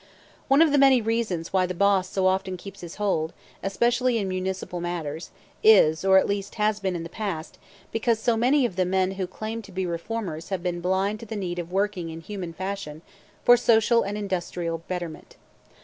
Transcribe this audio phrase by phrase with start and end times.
[0.47, 4.81] One of the reasons why the boss so often keeps his hold, especially in municipal
[4.81, 5.29] matters,
[5.63, 7.59] is, or at least has been in the past,
[7.91, 11.27] because so many of the men who claim to be reformers have been blind to
[11.27, 13.03] the need of working in human fashion
[13.45, 15.35] for social and industrial betterment.